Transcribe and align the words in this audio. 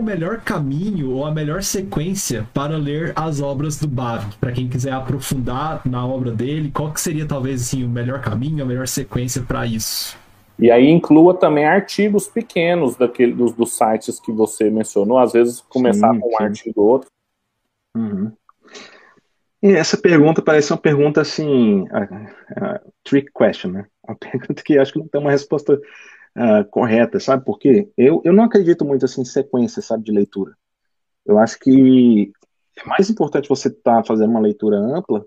o 0.00 0.02
melhor 0.02 0.40
caminho 0.40 1.10
ou 1.10 1.26
a 1.26 1.30
melhor 1.30 1.62
sequência 1.62 2.48
para 2.54 2.76
ler 2.76 3.12
as 3.14 3.40
obras 3.40 3.78
do 3.78 3.86
Bavinck? 3.86 4.38
Para 4.38 4.50
quem 4.50 4.66
quiser 4.66 4.92
aprofundar 4.92 5.82
na 5.84 6.06
obra 6.06 6.32
dele, 6.32 6.70
qual 6.74 6.90
que 6.90 7.00
seria 7.00 7.26
talvez 7.26 7.60
assim 7.60 7.84
o 7.84 7.88
melhor 7.88 8.20
caminho, 8.22 8.64
a 8.64 8.66
melhor 8.66 8.88
sequência 8.88 9.42
para 9.42 9.66
isso? 9.66 10.18
E 10.58 10.70
aí 10.70 10.88
inclua 10.88 11.34
também 11.34 11.66
artigos 11.66 12.26
pequenos 12.26 12.96
daquele, 12.96 13.32
dos, 13.32 13.52
dos 13.52 13.72
sites 13.72 14.18
que 14.18 14.32
você 14.32 14.70
mencionou, 14.70 15.18
às 15.18 15.32
vezes 15.32 15.60
começar 15.60 16.12
sim, 16.12 16.20
com 16.20 16.28
um 16.28 16.36
sim. 16.36 16.44
artigo 16.44 16.80
ou 16.80 16.88
outro. 16.88 17.08
Uhum. 17.94 18.32
E 19.62 19.68
essa 19.72 19.98
pergunta 19.98 20.40
parece 20.40 20.72
uma 20.72 20.78
pergunta 20.78 21.20
assim, 21.20 21.86
a, 21.90 22.74
a 22.74 22.80
trick 23.04 23.30
question, 23.36 23.70
né? 23.70 23.86
Uma 24.06 24.16
pergunta 24.20 24.62
que 24.62 24.78
acho 24.78 24.94
que 24.94 24.98
não 24.98 25.08
tem 25.08 25.20
uma 25.20 25.30
resposta 25.30 25.78
uh, 26.36 26.64
correta, 26.70 27.20
sabe 27.20 27.44
por 27.44 27.58
quê? 27.58 27.90
Eu, 27.96 28.20
eu 28.24 28.32
não 28.32 28.44
acredito 28.44 28.84
muito 28.84 29.04
assim 29.04 29.22
em 29.22 29.26
sequência, 29.26 29.82
sabe, 29.82 30.04
de 30.04 30.12
leitura. 30.12 30.56
Eu 31.26 31.38
acho 31.38 31.58
que 31.58 32.32
é 32.78 32.88
mais 32.88 33.10
importante 33.10 33.48
você 33.48 33.68
estar 33.68 33.96
tá 33.96 34.04
fazendo 34.04 34.30
uma 34.30 34.40
leitura 34.40 34.76
ampla 34.76 35.24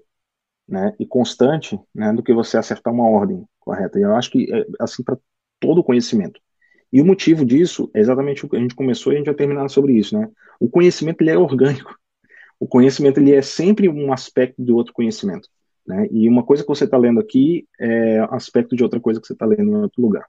né, 0.68 0.94
e 1.00 1.06
constante 1.06 1.80
né, 1.94 2.12
do 2.14 2.24
que 2.24 2.34
você 2.34 2.58
acertar 2.58 2.94
uma 2.94 3.08
ordem 3.08 3.46
correta. 3.60 4.00
E 4.00 4.02
eu 4.02 4.16
acho 4.16 4.32
que 4.32 4.52
é 4.54 4.66
assim 4.80 5.04
para 5.04 5.18
todo 5.60 5.80
o 5.80 5.84
conhecimento. 5.84 6.40
E 6.92 7.02
o 7.02 7.06
motivo 7.06 7.46
disso 7.46 7.90
é 7.94 8.00
exatamente 8.00 8.46
o 8.46 8.50
que 8.50 8.56
a 8.56 8.60
gente 8.60 8.76
começou 8.76 9.12
e 9.12 9.16
a 9.16 9.18
gente 9.18 9.26
vai 9.26 9.36
terminar 9.36 9.68
sobre 9.70 9.94
isso, 9.94 10.18
né? 10.18 10.30
O 10.60 10.70
conhecimento 10.70 11.22
ele 11.22 11.32
é 11.32 11.38
orgânico. 11.38 11.96
O 12.60 12.68
conhecimento 12.68 13.20
ele 13.20 13.34
é 13.34 13.42
sempre 13.42 13.90
um 13.90 14.14
aspecto 14.14 14.62
do 14.62 14.76
outro 14.76 14.94
conhecimento, 14.94 15.50
né? 15.88 16.08
E 16.12 16.30
uma 16.30 16.44
coisa 16.44 16.64
que 16.64 16.70
você 16.70 16.86
está 16.86 16.96
lendo 16.98 17.20
aqui 17.20 17.68
é 17.80 18.20
aspecto 18.30 18.76
de 18.76 18.84
outra 18.84 19.00
coisa 19.00 19.20
que 19.20 19.26
você 19.26 19.34
está 19.34 19.46
lendo 19.46 19.64
em 19.64 19.82
outro 19.82 20.02
lugar. 20.02 20.26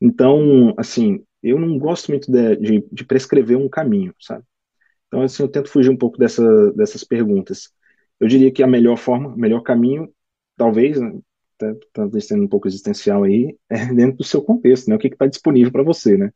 Então, 0.00 0.74
assim, 0.78 1.24
eu 1.42 1.58
não 1.58 1.78
gosto 1.78 2.10
muito 2.10 2.30
de, 2.30 2.56
de, 2.56 2.88
de, 2.90 3.04
prescrever 3.04 3.56
um 3.56 3.68
caminho, 3.68 4.14
sabe? 4.20 4.44
Então, 5.08 5.22
assim, 5.22 5.42
eu 5.42 5.48
tento 5.48 5.70
fugir 5.70 5.90
um 5.90 5.96
pouco 5.96 6.18
dessa, 6.18 6.72
dessas 6.72 7.04
perguntas. 7.04 7.70
Eu 8.18 8.28
diria 8.28 8.52
que 8.52 8.62
a 8.62 8.66
melhor 8.66 8.96
forma, 8.96 9.28
o 9.30 9.38
melhor 9.38 9.62
caminho, 9.62 10.12
talvez, 10.56 11.00
né, 11.00 11.20
talvez 11.92 12.26
sendo 12.26 12.44
um 12.44 12.48
pouco 12.48 12.68
existencial 12.68 13.24
aí, 13.24 13.56
é 13.70 13.86
dentro 13.94 14.18
do 14.18 14.24
seu 14.24 14.42
contexto, 14.42 14.88
né? 14.88 14.96
O 14.96 14.98
que 14.98 15.08
está 15.08 15.26
disponível 15.26 15.72
para 15.72 15.82
você, 15.82 16.16
né? 16.16 16.32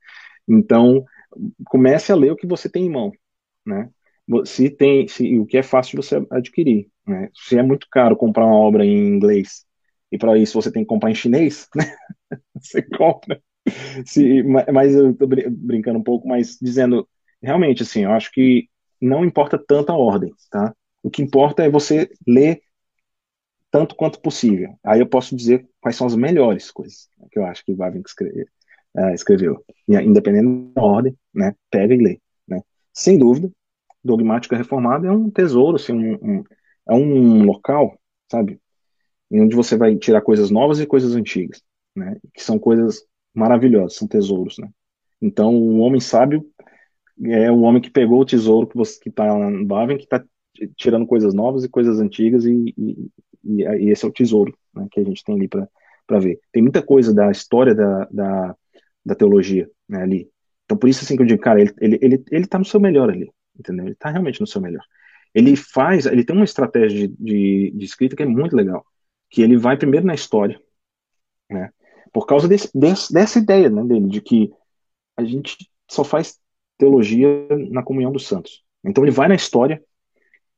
Então, 0.48 1.04
comece 1.66 2.12
a 2.12 2.16
ler 2.16 2.32
o 2.32 2.36
que 2.36 2.46
você 2.46 2.68
tem 2.68 2.86
em 2.86 2.90
mão, 2.90 3.12
né? 3.66 3.90
Se 4.46 4.70
tem, 4.70 5.06
se, 5.08 5.38
o 5.38 5.46
que 5.46 5.58
é 5.58 5.62
fácil 5.62 6.00
de 6.00 6.06
você 6.06 6.26
adquirir, 6.30 6.88
né? 7.06 7.30
Se 7.34 7.58
é 7.58 7.62
muito 7.62 7.86
caro 7.90 8.16
comprar 8.16 8.46
uma 8.46 8.56
obra 8.56 8.84
em 8.84 9.08
inglês 9.08 9.66
e 10.10 10.18
para 10.18 10.38
isso 10.38 10.60
você 10.60 10.72
tem 10.72 10.82
que 10.82 10.88
comprar 10.88 11.10
em 11.10 11.14
chinês, 11.14 11.68
né? 11.76 11.84
Você 12.60 12.82
compra. 12.82 13.40
Mas 14.72 14.94
eu 14.94 15.10
estou 15.10 15.28
brincando 15.28 15.98
um 15.98 16.02
pouco, 16.02 16.28
mas 16.28 16.58
dizendo 16.60 17.08
realmente 17.42 17.82
assim, 17.82 18.04
eu 18.04 18.12
acho 18.12 18.30
que 18.30 18.68
não 19.00 19.24
importa 19.24 19.58
tanta 19.58 19.92
ordem, 19.92 20.32
tá? 20.50 20.74
O 21.02 21.10
que 21.10 21.22
importa 21.22 21.62
é 21.62 21.68
você 21.68 22.10
ler 22.26 22.62
tanto 23.70 23.94
quanto 23.96 24.20
possível. 24.20 24.78
Aí 24.84 25.00
eu 25.00 25.06
posso 25.06 25.34
dizer 25.36 25.68
quais 25.80 25.96
são 25.96 26.06
as 26.06 26.14
melhores 26.14 26.70
coisas 26.70 27.08
que 27.30 27.38
eu 27.38 27.44
acho 27.44 27.64
que 27.64 27.72
o 27.72 27.76
uh, 27.76 29.14
escreveu. 29.14 29.64
Independente 29.88 30.72
da 30.72 30.82
ordem, 30.82 31.16
né, 31.34 31.54
pega 31.70 31.94
e 31.94 31.98
lê. 31.98 32.20
Né? 32.46 32.62
Sem 32.92 33.18
dúvida, 33.18 33.50
Dogmática 34.02 34.56
Reformada 34.56 35.08
é 35.08 35.10
um 35.10 35.30
tesouro, 35.30 35.76
assim, 35.76 35.92
um, 35.92 36.14
um, 36.14 36.44
é 36.88 36.94
um 36.94 37.44
local, 37.44 37.98
sabe, 38.30 38.60
onde 39.30 39.56
você 39.56 39.76
vai 39.76 39.96
tirar 39.96 40.20
coisas 40.20 40.50
novas 40.50 40.78
e 40.78 40.86
coisas 40.86 41.14
antigas, 41.14 41.62
né, 41.96 42.16
que 42.32 42.42
são 42.42 42.58
coisas 42.58 43.04
maravilhosas, 43.34 43.96
são 43.96 44.08
tesouros, 44.08 44.58
né. 44.58 44.68
Então, 45.20 45.54
o 45.54 45.78
homem 45.78 46.00
sábio 46.00 46.46
é 47.22 47.50
o 47.50 47.60
homem 47.60 47.80
que 47.80 47.90
pegou 47.90 48.20
o 48.20 48.24
tesouro 48.24 48.66
que 48.66 48.76
você 48.76 48.98
que 49.00 49.08
está 49.08 49.32
lá 49.32 49.50
no 49.50 49.64
Bavinck, 49.64 49.98
que 49.98 50.04
está 50.04 50.24
tirando 50.76 51.06
coisas 51.06 51.34
novas 51.34 51.64
e 51.64 51.68
coisas 51.68 51.98
antigas 51.98 52.44
e, 52.44 52.74
e, 52.76 53.10
e, 53.44 53.90
esse 53.90 54.04
é 54.04 54.08
o 54.08 54.12
tesouro 54.12 54.56
né, 54.74 54.86
que 54.90 55.00
a 55.00 55.04
gente 55.04 55.22
tem 55.24 55.34
ali 55.34 55.48
para 55.48 56.18
ver. 56.18 56.40
Tem 56.52 56.62
muita 56.62 56.82
coisa 56.82 57.14
da 57.14 57.30
história 57.30 57.74
da, 57.74 58.08
da, 58.10 58.56
da 59.04 59.14
teologia 59.14 59.68
né, 59.88 60.02
ali. 60.02 60.30
Então, 60.64 60.76
por 60.76 60.88
isso 60.88 61.04
assim 61.04 61.16
que 61.16 61.22
eu 61.22 61.26
digo, 61.26 61.42
cara, 61.42 61.60
ele, 61.60 61.72
ele, 61.80 61.98
ele, 62.00 62.24
ele 62.30 62.46
tá 62.46 62.58
no 62.58 62.64
seu 62.64 62.80
melhor 62.80 63.10
ali, 63.10 63.30
entendeu? 63.58 63.86
Ele 63.86 63.94
tá 63.94 64.10
realmente 64.10 64.40
no 64.40 64.46
seu 64.46 64.60
melhor. 64.60 64.84
Ele 65.34 65.56
faz, 65.56 66.06
ele 66.06 66.24
tem 66.24 66.34
uma 66.34 66.44
estratégia 66.44 67.08
de, 67.08 67.14
de, 67.18 67.72
de 67.74 67.84
escrita 67.84 68.16
que 68.16 68.22
é 68.22 68.26
muito 68.26 68.56
legal, 68.56 68.84
que 69.28 69.42
ele 69.42 69.56
vai 69.56 69.76
primeiro 69.76 70.06
na 70.06 70.14
história, 70.14 70.60
né? 71.50 71.70
Por 72.14 72.26
causa 72.26 72.46
desse, 72.46 72.70
desse, 72.72 73.12
dessa 73.12 73.40
ideia 73.40 73.68
né, 73.68 73.82
dele, 73.82 74.08
de 74.08 74.20
que 74.20 74.52
a 75.16 75.24
gente 75.24 75.68
só 75.90 76.04
faz 76.04 76.38
teologia 76.78 77.28
na 77.70 77.82
comunhão 77.82 78.12
dos 78.12 78.26
santos. 78.26 78.62
Então 78.84 79.02
ele 79.02 79.10
vai 79.10 79.26
na 79.26 79.34
história, 79.34 79.82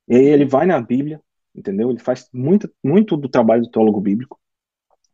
e 0.06 0.15
aí 0.15 0.27
ele 0.27 0.44
vai 0.44 0.67
na 0.67 0.78
Bíblia, 0.78 1.19
entendeu? 1.55 1.91
Ele 1.91 1.99
faz 1.99 2.28
muito, 2.31 2.71
muito 2.84 3.17
do 3.17 3.28
trabalho 3.28 3.62
do 3.62 3.71
teólogo 3.71 4.00
bíblico 4.03 4.39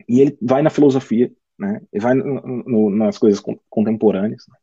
e 0.09 0.21
ele 0.21 0.37
vai 0.43 0.63
na 0.63 0.71
filosofia, 0.71 1.33
né? 1.57 1.81
Ele 1.93 2.03
vai 2.03 2.15
no, 2.15 2.41
no, 2.43 2.91
nas 2.91 3.19
coisas 3.19 3.41
contemporâneas. 3.71 4.45
Né? 4.49 4.57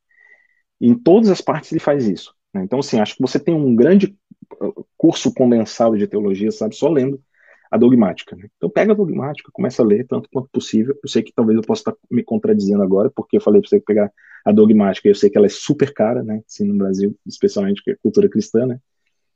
Em 0.81 0.96
todas 0.96 1.29
as 1.29 1.40
partes 1.40 1.72
ele 1.72 1.79
faz 1.79 2.09
isso. 2.09 2.35
Né? 2.53 2.63
Então, 2.63 2.79
assim, 2.79 3.00
acho 3.00 3.16
que 3.16 3.22
você 3.22 3.40
tem 3.40 3.56
um 3.56 3.73
grande 3.73 4.17
uh, 4.61 4.85
curso 4.97 5.34
condensado 5.34 5.97
de 5.97 6.07
teologia, 6.07 6.51
sabe? 6.51 6.75
Só 6.75 6.90
lendo 6.90 7.23
a 7.72 7.78
dogmática. 7.78 8.35
Né? 8.35 8.50
Então, 8.57 8.69
pega 8.69 8.94
a 8.94 8.96
dogmática, 8.96 9.52
começa 9.53 9.81
a 9.81 9.85
ler 9.85 10.06
tanto 10.07 10.30
quanto 10.31 10.50
possível. 10.50 10.97
Eu 11.03 11.09
sei 11.09 11.22
que 11.22 11.34
talvez 11.34 11.57
eu 11.57 11.63
possa 11.63 11.81
estar 11.81 11.96
me 12.09 12.24
contradizendo 12.24 12.81
agora, 12.84 13.12
porque 13.16 13.38
eu 13.38 13.41
falei 13.41 13.62
para 13.62 13.69
você 13.69 13.80
pegar 13.80 14.12
a 14.46 14.52
dogmática. 14.52 15.07
Eu 15.07 15.16
sei 15.16 15.30
que 15.30 15.38
ela 15.38 15.47
é 15.47 15.50
super 15.50 15.94
cara, 15.94 16.24
né? 16.24 16.41
Assim, 16.47 16.66
no 16.66 16.78
Brasil, 16.78 17.16
especialmente 17.25 17.84
que 17.84 17.91
é 17.91 17.96
cultura 17.96 18.29
cristã, 18.29 18.66
né? 18.66 18.79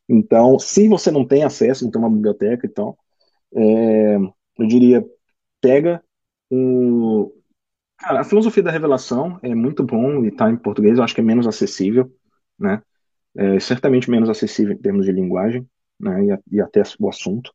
Então, 0.09 0.59
se 0.59 0.87
você 0.87 1.11
não 1.11 1.25
tem 1.25 1.43
acesso, 1.43 1.89
tem 1.89 2.01
uma 2.01 2.09
biblioteca 2.09 2.65
e 2.65 2.69
tal, 2.69 2.97
é, 3.55 4.17
eu 4.17 4.67
diria, 4.67 5.05
pega 5.61 6.03
o... 6.49 7.31
Cara, 7.97 8.21
a 8.21 8.23
filosofia 8.23 8.63
da 8.63 8.71
revelação 8.71 9.39
é 9.41 9.55
muito 9.55 9.83
bom 9.83 10.25
e 10.25 10.27
está 10.27 10.49
em 10.51 10.57
português, 10.57 10.97
eu 10.97 11.03
acho 11.03 11.15
que 11.15 11.21
é 11.21 11.23
menos 11.23 11.47
acessível, 11.47 12.11
né? 12.59 12.81
É, 13.35 13.59
certamente 13.59 14.11
menos 14.11 14.29
acessível 14.29 14.73
em 14.73 14.77
termos 14.77 15.05
de 15.05 15.11
linguagem, 15.11 15.65
né? 15.99 16.25
E, 16.25 16.57
e 16.57 16.61
até 16.61 16.83
o 16.99 17.09
assunto. 17.09 17.53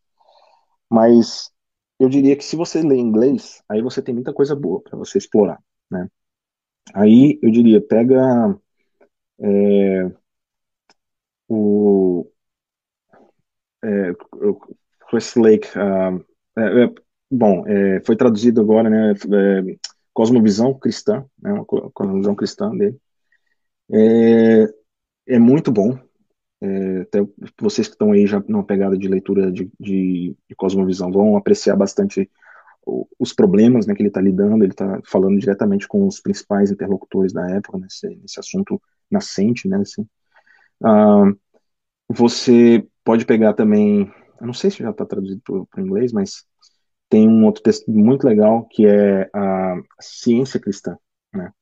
Mas 0.90 1.50
eu 1.98 2.08
diria 2.08 2.36
que 2.36 2.44
se 2.44 2.56
você 2.56 2.82
lê 2.82 2.96
inglês, 2.96 3.62
aí 3.68 3.82
você 3.82 4.02
tem 4.02 4.14
muita 4.14 4.32
coisa 4.32 4.54
boa 4.56 4.80
para 4.82 4.96
você 4.98 5.18
explorar, 5.18 5.60
né? 5.90 6.08
Aí 6.94 7.38
eu 7.42 7.50
diria, 7.50 7.80
pega 7.80 8.58
é, 9.40 10.10
o 11.48 12.28
é, 13.82 14.12
Lake, 15.36 15.68
uh, 15.78 16.24
é, 16.58 16.84
é, 16.84 16.94
bom, 17.30 17.66
é, 17.66 18.00
foi 18.04 18.16
traduzido 18.16 18.60
agora, 18.60 18.90
né, 18.90 19.12
é, 19.12 19.76
Cosmovisão 20.12 20.74
Cristã, 20.74 21.24
né, 21.40 21.52
uma 21.52 21.64
cosmovisão 21.64 22.34
cristã 22.34 22.70
dele. 22.70 22.98
É, 23.90 24.64
é 25.34 25.38
muito 25.38 25.72
bom, 25.72 25.98
até 27.02 27.24
vocês 27.60 27.86
que 27.86 27.94
estão 27.94 28.12
aí 28.12 28.26
já 28.26 28.42
numa 28.48 28.64
pegada 28.64 28.98
de 28.98 29.06
leitura 29.08 29.50
de, 29.52 29.70
de, 29.78 30.36
de 30.48 30.54
cosmovisão 30.56 31.10
vão 31.12 31.36
apreciar 31.36 31.76
bastante 31.76 32.28
os 33.18 33.32
problemas 33.32 33.86
né, 33.86 33.94
que 33.94 34.00
ele 34.00 34.08
está 34.08 34.20
lidando, 34.20 34.64
ele 34.64 34.72
está 34.72 35.00
falando 35.04 35.38
diretamente 35.38 35.86
com 35.86 36.06
os 36.06 36.20
principais 36.20 36.70
interlocutores 36.70 37.32
da 37.32 37.48
época 37.50 37.78
nesse, 37.78 38.08
nesse 38.16 38.40
assunto 38.40 38.80
nascente, 39.10 39.68
né, 39.68 39.78
assim. 39.78 40.06
Uh, 40.82 41.38
você 42.08 42.86
pode 43.04 43.26
pegar 43.26 43.52
também, 43.52 44.10
eu 44.40 44.46
não 44.46 44.54
sei 44.54 44.70
se 44.70 44.82
já 44.82 44.90
está 44.90 45.04
traduzido 45.04 45.42
para 45.42 45.82
o 45.82 45.86
inglês, 45.86 46.12
mas 46.12 46.46
tem 47.08 47.28
um 47.28 47.44
outro 47.44 47.62
texto 47.62 47.90
muito 47.90 48.26
legal 48.26 48.66
que 48.66 48.86
é 48.86 49.28
a 49.34 49.76
ciência 50.00 50.60
cristã, 50.60 50.96
né? 51.32 51.52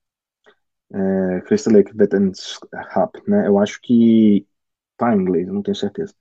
É, 0.93 1.41
Christelijk 1.43 1.93
Wetenschap, 1.97 3.21
né? 3.27 3.47
Eu 3.47 3.59
acho 3.59 3.81
que 3.81 4.47
tá 4.97 5.15
em 5.15 5.21
inglês, 5.21 5.49
não 5.49 5.63
tenho 5.63 5.77
certeza. 5.77 6.15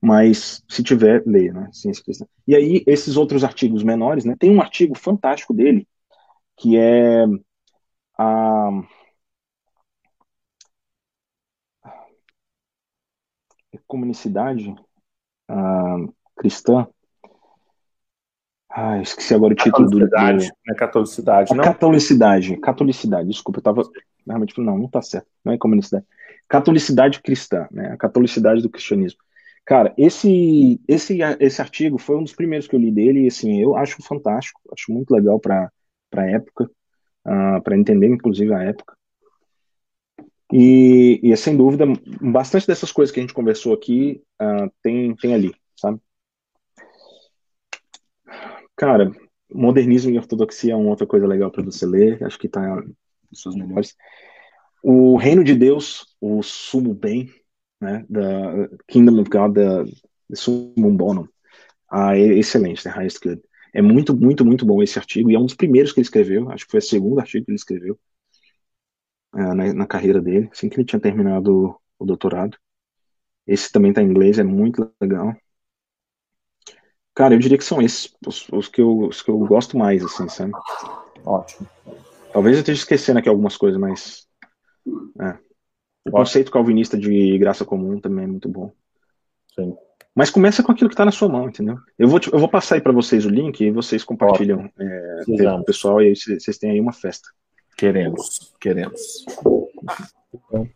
Mas 0.00 0.62
se 0.68 0.82
tiver, 0.82 1.22
leia, 1.26 1.52
né? 1.52 1.68
Ciência 1.72 2.04
cristã. 2.04 2.26
E 2.46 2.54
aí 2.54 2.84
esses 2.86 3.16
outros 3.16 3.42
artigos 3.42 3.82
menores, 3.82 4.24
né? 4.24 4.36
Tem 4.38 4.50
um 4.50 4.60
artigo 4.60 4.96
fantástico 4.96 5.54
dele 5.54 5.88
que 6.56 6.76
é 6.76 7.24
a 8.16 8.70
comunicidade 13.86 14.74
uh, 15.50 16.14
cristã. 16.36 16.86
Ah, 18.68 19.00
esqueci 19.00 19.34
agora 19.34 19.52
o 19.52 19.56
título 19.56 19.88
do. 19.88 20.04
É 20.68 20.74
catolicidade, 20.74 21.54
não? 21.54 21.64
Catolicidade, 21.64 22.56
catolicidade, 22.56 23.28
desculpa, 23.28 23.60
eu 23.60 23.62
tava 23.62 23.82
realmente 24.26 24.60
não, 24.60 24.78
não 24.78 24.88
tá 24.88 25.00
certo, 25.00 25.28
não 25.44 25.52
é 25.52 25.58
comunicidade. 25.58 26.04
Catolicidade 26.48 27.20
cristã, 27.20 27.66
né? 27.70 27.92
A 27.92 27.96
catolicidade 27.96 28.62
do 28.62 28.70
cristianismo. 28.70 29.20
Cara, 29.64 29.94
esse, 29.96 30.80
esse, 30.86 31.18
esse 31.40 31.60
artigo 31.60 31.96
foi 31.98 32.16
um 32.16 32.22
dos 32.22 32.34
primeiros 32.34 32.68
que 32.68 32.76
eu 32.76 32.80
li 32.80 32.90
dele, 32.90 33.24
e 33.24 33.28
assim, 33.28 33.62
eu 33.62 33.74
acho 33.76 34.02
fantástico, 34.02 34.60
acho 34.72 34.92
muito 34.92 35.10
legal 35.10 35.40
para 35.40 35.70
a 36.14 36.22
época, 36.22 36.64
uh, 36.64 37.56
ah, 37.56 37.60
para 37.62 37.76
entender, 37.76 38.08
inclusive, 38.08 38.52
a 38.52 38.62
época. 38.62 38.94
E, 40.52 41.18
e 41.22 41.36
sem 41.36 41.56
dúvida, 41.56 41.86
bastante 42.20 42.66
dessas 42.66 42.92
coisas 42.92 43.12
que 43.12 43.20
a 43.20 43.22
gente 43.22 43.32
conversou 43.34 43.72
aqui 43.72 44.22
uh, 44.40 44.70
tem, 44.82 45.16
tem 45.16 45.34
ali, 45.34 45.54
sabe? 45.74 45.98
Cara, 48.76 49.10
modernismo 49.52 50.10
e 50.10 50.18
ortodoxia 50.18 50.74
é 50.74 50.76
uma 50.76 50.90
outra 50.90 51.06
coisa 51.06 51.26
legal 51.26 51.50
para 51.50 51.64
você 51.64 51.86
ler, 51.86 52.22
acho 52.22 52.38
que 52.38 52.46
está 52.46 52.76
nos 53.30 53.40
seus 53.40 53.56
melhores. 53.56 53.96
O 54.86 55.16
Reino 55.16 55.42
de 55.42 55.54
Deus, 55.54 56.14
o 56.20 56.42
Sumo 56.42 56.92
Bem, 56.92 57.32
né, 57.80 58.04
da 58.06 58.68
Kingdom 58.86 59.18
of 59.22 59.30
God, 59.30 59.54
da 59.54 59.84
Summum 60.34 60.94
Bonum, 60.94 61.26
ah, 61.90 62.14
é 62.14 62.20
excelente, 62.20 62.82
The 62.82 62.90
Highest 62.90 63.18
Good. 63.22 63.42
É 63.72 63.80
muito, 63.80 64.14
muito, 64.14 64.44
muito 64.44 64.66
bom 64.66 64.82
esse 64.82 64.98
artigo, 64.98 65.30
e 65.30 65.34
é 65.34 65.38
um 65.38 65.46
dos 65.46 65.54
primeiros 65.54 65.90
que 65.90 66.00
ele 66.00 66.04
escreveu, 66.04 66.50
acho 66.50 66.66
que 66.66 66.70
foi 66.70 66.80
o 66.80 66.82
segundo 66.82 67.18
artigo 67.18 67.46
que 67.46 67.50
ele 67.52 67.56
escreveu 67.56 67.98
uh, 69.34 69.54
na, 69.54 69.72
na, 69.72 69.86
carreira 69.86 70.20
dele, 70.20 70.50
assim 70.52 70.68
que 70.68 70.76
ele 70.76 70.84
tinha 70.84 71.00
terminado 71.00 71.50
o, 71.50 71.80
o 72.00 72.04
doutorado. 72.04 72.58
Esse 73.46 73.72
também 73.72 73.90
está 73.90 74.02
em 74.02 74.06
inglês, 74.06 74.38
é 74.38 74.44
muito 74.44 74.92
legal. 75.00 75.34
Cara, 77.14 77.34
eu 77.34 77.38
diria 77.38 77.56
que 77.56 77.64
são 77.64 77.80
esses 77.80 78.14
os, 78.26 78.48
os, 78.50 78.68
que, 78.68 78.82
eu, 78.82 78.98
os 79.08 79.22
que 79.22 79.30
eu 79.30 79.38
gosto 79.38 79.78
mais, 79.78 80.04
assim, 80.04 80.28
sabe? 80.28 80.52
Ótimo. 81.24 81.66
Talvez 82.34 82.56
eu 82.56 82.60
esteja 82.60 82.80
esquecendo 82.80 83.20
aqui 83.20 83.28
algumas 83.28 83.56
coisas, 83.56 83.80
mas. 83.80 84.26
É. 85.20 85.38
O 86.06 86.10
conceito 86.10 86.50
calvinista 86.50 86.98
de 86.98 87.38
graça 87.38 87.64
comum 87.64 87.98
também 87.98 88.24
é 88.24 88.28
muito 88.28 88.48
bom. 88.48 88.72
Sim. 89.54 89.74
Mas 90.14 90.30
começa 90.30 90.62
com 90.62 90.70
aquilo 90.70 90.88
que 90.88 90.94
está 90.94 91.04
na 91.04 91.10
sua 91.10 91.28
mão, 91.28 91.48
entendeu? 91.48 91.76
Eu 91.98 92.06
vou, 92.06 92.20
eu 92.32 92.38
vou 92.38 92.48
passar 92.48 92.76
aí 92.76 92.80
para 92.80 92.92
vocês 92.92 93.24
o 93.26 93.30
link 93.30 93.60
e 93.60 93.70
vocês 93.70 94.04
compartilham 94.04 94.70
é, 94.78 95.22
com 95.26 95.60
o 95.60 95.64
pessoal 95.64 96.00
e 96.00 96.08
aí 96.08 96.14
vocês 96.16 96.56
têm 96.58 96.70
aí 96.70 96.80
uma 96.80 96.92
festa. 96.92 97.28
Queremos, 97.76 98.54
queremos. 98.60 99.24
Bom. 99.42 100.68